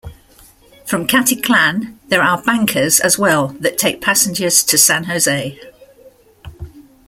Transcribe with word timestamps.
From 0.83 1.05
Caticlan, 1.05 1.95
there 2.07 2.23
are 2.23 2.41
bancas 2.41 2.99
as 2.99 3.19
well 3.19 3.49
that 3.59 3.77
take 3.77 4.01
passengers 4.01 4.63
to 4.63 4.75
San 4.75 5.03
Jose. 5.03 5.59